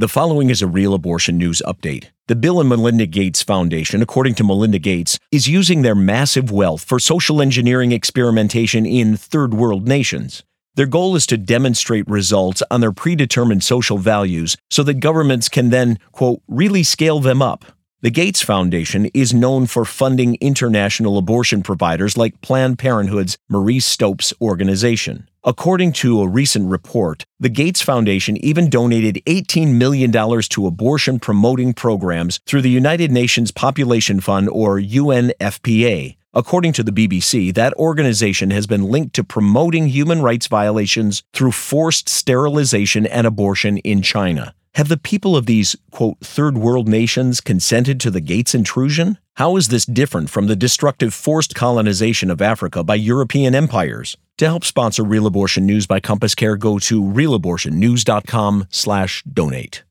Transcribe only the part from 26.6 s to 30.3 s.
report, the Gates Foundation even donated $18 million